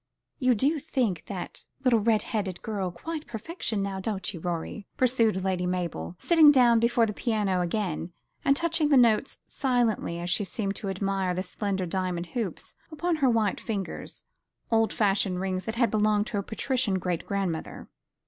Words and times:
You 0.39 0.55
do 0.55 0.79
think 0.79 1.25
that 1.27 1.65
little 1.83 1.99
red 1.99 2.23
haired 2.33 2.63
girl 2.63 2.89
quite 2.89 3.27
perfection, 3.27 3.83
now 3.83 3.99
don't 3.99 4.33
you, 4.33 4.39
Rorie?" 4.39 4.87
pursued 4.97 5.43
Lady 5.43 5.67
Mabel, 5.67 6.15
sitting 6.17 6.51
down 6.51 6.79
before 6.79 7.05
the 7.05 7.13
piano 7.13 7.61
again, 7.61 8.11
and 8.43 8.55
touching 8.57 8.89
the 8.89 8.97
notes 8.97 9.37
silently 9.45 10.19
as 10.19 10.31
she 10.31 10.43
seemed 10.43 10.75
to 10.77 10.89
admire 10.89 11.35
the 11.35 11.43
slender 11.43 11.85
diamond 11.85 12.25
hoops 12.33 12.73
upon 12.91 13.17
her 13.17 13.29
white 13.29 13.59
fingers 13.59 14.23
old 14.71 14.91
fashioned 14.91 15.39
rings 15.39 15.65
that 15.65 15.75
had 15.75 15.91
belonged 15.91 16.25
to 16.25 16.39
a 16.39 16.41
patrician 16.41 16.97
great 16.97 17.27
grandmother. 17.27 17.87